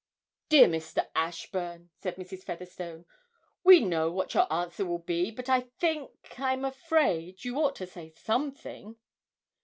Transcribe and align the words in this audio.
'Dear 0.49 0.65
Mr. 0.67 1.07
Ashburn,' 1.13 1.91
said 1.93 2.15
Mrs. 2.15 2.43
Featherstone, 2.43 3.05
'we 3.63 3.81
know 3.81 4.09
what 4.11 4.33
your 4.33 4.51
answer 4.51 4.83
will 4.83 4.97
be, 4.97 5.29
but 5.29 5.47
I 5.47 5.61
think 5.61 6.09
I'm 6.39 6.65
afraid 6.65 7.43
you 7.45 7.57
ought 7.59 7.75
to 7.75 7.85
say 7.85 8.09
something.' 8.09 8.95